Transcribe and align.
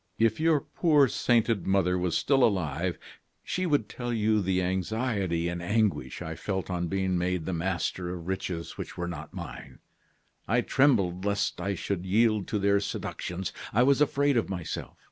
"If 0.17 0.39
your 0.39 0.61
poor 0.61 1.07
sainted 1.07 1.67
mother 1.67 1.95
was 1.95 2.17
still 2.17 2.43
alive, 2.43 2.97
she 3.43 3.67
would 3.67 3.87
tell 3.87 4.11
you 4.11 4.41
the 4.41 4.63
anxiety 4.63 5.47
and 5.47 5.61
anguish 5.61 6.23
I 6.23 6.33
felt 6.33 6.71
on 6.71 6.87
being 6.87 7.19
made 7.19 7.45
the 7.45 7.53
master 7.53 8.09
of 8.11 8.25
riches 8.27 8.79
which 8.79 8.97
were 8.97 9.07
not 9.07 9.31
mine. 9.31 9.77
I 10.47 10.61
trembled 10.61 11.23
lest 11.23 11.61
I 11.61 11.75
should 11.75 12.03
yield 12.03 12.47
to 12.47 12.57
their 12.57 12.79
seductions; 12.79 13.53
I 13.73 13.83
was 13.83 14.01
afraid 14.01 14.37
of 14.37 14.49
myself. 14.49 14.97